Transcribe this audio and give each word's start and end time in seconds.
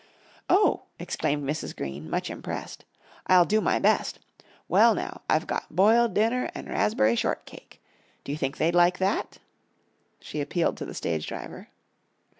"Oh!" 0.49 0.85
exclaimed 0.97 1.47
Mrs. 1.47 1.75
Green, 1.75 2.09
much 2.09 2.31
impressed, 2.31 2.85
"I'll 3.27 3.45
do 3.45 3.61
my 3.61 3.77
best. 3.77 4.17
Well 4.67 4.95
now, 4.95 5.21
I've 5.29 5.45
got 5.45 5.75
boiled 5.75 6.15
dinner 6.15 6.49
an' 6.55 6.67
a 6.67 6.71
raspb'ry 6.71 7.15
shortcake. 7.15 7.79
Do 8.23 8.31
you 8.31 8.37
think 8.39 8.57
they'd 8.57 8.73
like 8.73 8.97
that?" 8.97 9.37
She 10.19 10.41
appealed 10.41 10.77
to 10.77 10.85
the 10.85 10.95
stage 10.95 11.27
driver. 11.27 11.67